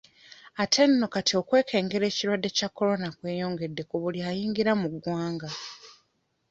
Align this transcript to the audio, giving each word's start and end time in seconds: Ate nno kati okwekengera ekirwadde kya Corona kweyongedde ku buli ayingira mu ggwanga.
Ate 0.63 0.81
nno 0.89 1.05
kati 1.13 1.33
okwekengera 1.41 2.05
ekirwadde 2.07 2.49
kya 2.57 2.69
Corona 2.77 3.07
kweyongedde 3.17 3.81
ku 3.89 3.95
buli 4.01 4.19
ayingira 4.29 4.71
mu 4.81 4.87
ggwanga. 4.93 5.49